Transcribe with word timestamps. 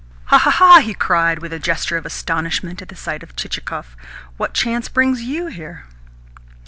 "Ha, 0.25 0.37
ha, 0.39 0.49
ha!" 0.49 0.79
he 0.79 0.95
cried 0.95 1.43
with 1.43 1.53
a 1.53 1.59
gesture 1.59 1.95
of 1.95 2.07
astonishment 2.07 2.81
at 2.81 2.89
the 2.89 2.95
sight 2.95 3.21
of 3.21 3.35
Chichikov. 3.35 3.95
"What 4.35 4.55
chance 4.55 4.89
brings 4.89 5.21
YOU 5.21 5.45
here?" 5.45 5.83